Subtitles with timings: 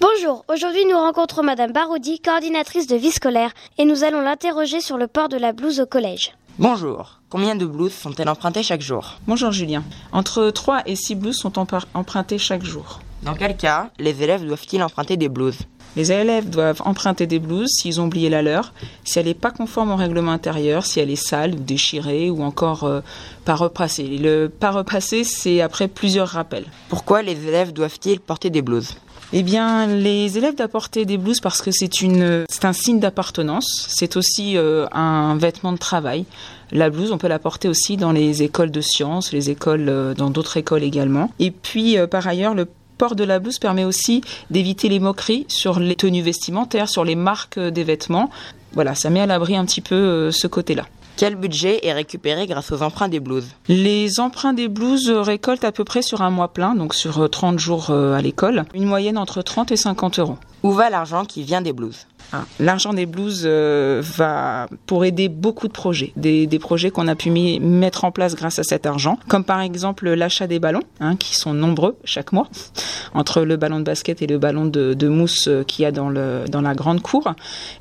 [0.00, 4.96] Bonjour, aujourd'hui nous rencontrons Madame Baroudi, coordinatrice de vie scolaire, et nous allons l'interroger sur
[4.96, 6.34] le port de la blouse au collège.
[6.60, 9.20] Bonjour, combien de blouses sont-elles empruntées chaque jour?
[9.28, 9.84] Bonjour Julien.
[10.10, 12.98] Entre 3 et 6 blouses sont empruntées chaque jour.
[13.22, 15.60] Dans quel cas les élèves doivent-ils emprunter des blouses
[15.94, 18.72] Les élèves doivent emprunter des blouses s'ils ont oublié la leur,
[19.04, 22.42] si elle n'est pas conforme au règlement intérieur, si elle est sale ou déchirée ou
[22.42, 23.02] encore euh,
[23.44, 24.18] pas repassée.
[24.18, 26.66] Le pas repassé, c'est après plusieurs rappels.
[26.88, 28.96] Pourquoi les élèves doivent-ils porter des blouses
[29.32, 33.00] eh bien, les élèves doivent porter des blouses parce que c'est une, c'est un signe
[33.00, 33.86] d'appartenance.
[33.88, 36.24] C'est aussi euh, un vêtement de travail.
[36.72, 40.14] La blouse, on peut la porter aussi dans les écoles de sciences, les écoles, euh,
[40.14, 41.30] dans d'autres écoles également.
[41.38, 42.66] Et puis, par ailleurs, le
[42.98, 47.14] port de la blouse permet aussi d'éviter les moqueries sur les tenues vestimentaires, sur les
[47.14, 48.28] marques des vêtements.
[48.72, 50.84] Voilà, ça met à l'abri un petit peu euh, ce côté-là.
[51.18, 55.72] Quel budget est récupéré grâce aux emprunts des blouses Les emprunts des blouses récoltent à
[55.72, 58.84] peu près sur un mois plein, donc sur 30 euh, jours euh, à l'école, une
[58.84, 60.38] moyenne entre 30 et 50 euros.
[60.62, 62.17] Où va l'argent qui vient des blouses ah,
[62.60, 67.30] L'argent des blues euh, va pour aider beaucoup de projets, des, projets qu'on a pu
[67.30, 71.34] mettre en place grâce à cet argent, comme par exemple l'achat des ballons, hein, qui
[71.34, 72.48] sont nombreux chaque mois,
[73.14, 76.10] entre le ballon de basket et le ballon de, mousse euh, qu'il y a dans
[76.10, 77.32] la grande cour,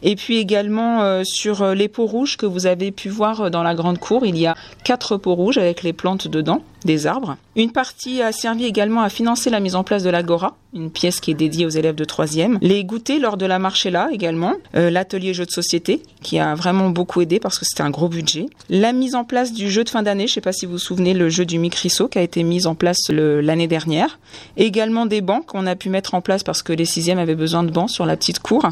[0.02, 3.76] et puis également euh, sur les pots rouges que vous avez pu voir dans la
[3.76, 7.38] grande cour, il y a quatre pots rouges avec les plantes dedans, des arbres.
[7.56, 11.20] Une partie a servi également à financer la mise en place de l'Agora, une pièce
[11.20, 12.60] qui est dédiée aux élèves de troisième.
[12.62, 14.54] Les goûters lors de la marché là également.
[14.76, 18.10] Euh, l'atelier jeu de société qui a vraiment beaucoup aidé parce que c'était un gros
[18.10, 18.46] budget.
[18.70, 20.74] La mise en place du jeu de fin d'année, je ne sais pas si vous
[20.74, 24.20] vous souvenez, le jeu du Micrisso qui a été mis en place l'année dernière.
[24.56, 27.64] également des bancs qu'on a pu mettre en place parce que les sixièmes avaient besoin
[27.64, 28.70] de bancs sur la petite cour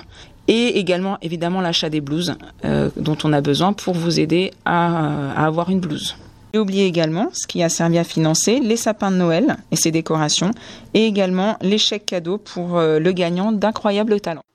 [0.48, 5.32] et également évidemment l'achat des blouses euh, dont on a besoin pour vous aider à
[5.32, 6.16] avoir une blouse.
[6.56, 9.92] J'ai oublié également ce qui a servi à financer les sapins de Noël et ses
[9.92, 10.52] décorations,
[10.94, 14.46] et également les chèques cadeaux pour euh, le gagnant d'incroyables talents.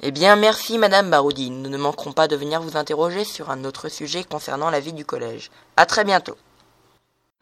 [0.00, 1.50] Eh bien, merci Madame Baroudi.
[1.50, 4.94] Nous ne manquerons pas de venir vous interroger sur un autre sujet concernant la vie
[4.94, 5.50] du collège.
[5.76, 6.38] À très bientôt.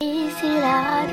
[0.00, 1.06] Ici la